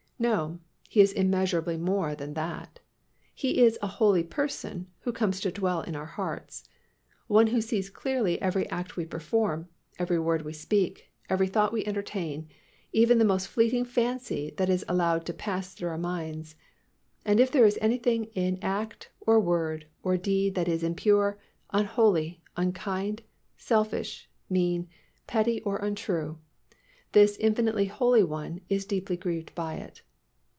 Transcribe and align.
No, 0.21 0.59
He 0.87 1.01
is 1.01 1.13
immeasurably 1.13 1.77
more 1.77 2.13
than 2.13 2.35
that, 2.35 2.79
He 3.33 3.59
is 3.63 3.79
a 3.81 3.87
holy 3.87 4.23
Person 4.23 4.85
who 4.99 5.11
comes 5.11 5.39
to 5.39 5.51
dwell 5.51 5.81
in 5.81 5.95
our 5.95 6.05
hearts, 6.05 6.63
One 7.25 7.47
who 7.47 7.59
sees 7.59 7.89
clearly 7.89 8.39
every 8.39 8.69
act 8.69 8.95
we 8.95 9.07
perform, 9.07 9.67
every 9.97 10.19
word 10.19 10.43
we 10.43 10.53
speak, 10.53 11.09
every 11.27 11.47
thought 11.47 11.73
we 11.73 11.83
entertain, 11.87 12.47
even 12.93 13.17
the 13.17 13.25
most 13.25 13.47
fleeting 13.47 13.83
fancy 13.85 14.53
that 14.57 14.69
is 14.69 14.85
allowed 14.87 15.25
to 15.25 15.33
pass 15.33 15.73
through 15.73 15.89
our 15.89 15.97
minds; 15.97 16.55
and 17.25 17.39
if 17.39 17.49
there 17.49 17.65
is 17.65 17.79
anything 17.81 18.25
in 18.35 18.59
act, 18.61 19.09
or 19.21 19.39
word 19.39 19.87
or 20.03 20.17
deed 20.17 20.53
that 20.53 20.67
is 20.67 20.83
impure, 20.83 21.39
unholy, 21.73 22.43
unkind, 22.55 23.23
selfish, 23.57 24.29
mean, 24.51 24.87
petty 25.25 25.61
or 25.61 25.77
untrue, 25.77 26.37
this 27.13 27.37
infinitely 27.37 27.85
holy 27.85 28.23
One 28.23 28.61
is 28.69 28.85
deeply 28.85 29.17
grieved 29.17 29.55
by 29.55 29.77
it. 29.77 30.03